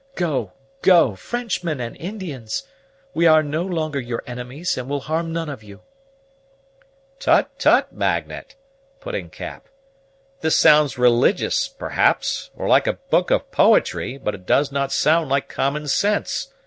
Go, 0.15 0.53
go, 0.81 1.13
Frenchmen 1.13 1.79
and 1.79 1.95
Indians! 1.95 2.63
We 3.13 3.27
are 3.27 3.43
no 3.43 3.61
longer 3.63 3.99
your 3.99 4.23
enemies, 4.25 4.75
and 4.75 4.89
will 4.89 5.01
harm 5.01 5.31
none 5.31 5.47
of 5.47 5.61
you." 5.61 5.81
"Tut, 7.19 7.51
tut, 7.59 7.93
Magnet!" 7.93 8.55
put 8.99 9.13
in 9.13 9.29
Cap; 9.29 9.67
"this 10.39 10.55
sounds 10.55 10.97
religious, 10.97 11.67
perhaps, 11.67 12.49
or 12.57 12.67
like 12.67 12.87
a 12.87 12.93
book 13.11 13.29
of 13.29 13.51
poetry; 13.51 14.17
but 14.17 14.33
it 14.33 14.47
does 14.47 14.71
not 14.71 14.91
sound 14.91 15.29
like 15.29 15.47
common 15.47 15.87
sense. 15.87 16.49